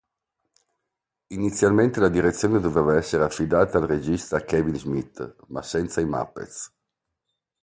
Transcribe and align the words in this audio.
Inizialmente 1.27 1.99
la 1.99 2.09
direzione 2.09 2.59
doveva 2.59 2.97
essere 2.97 3.23
affidata 3.23 3.77
la 3.77 3.85
regista 3.85 4.39
Kevin 4.43 4.73
Smith 4.73 5.35
ma 5.49 5.61
senza 5.61 6.01
i 6.01 6.05
Muppets. 6.05 6.73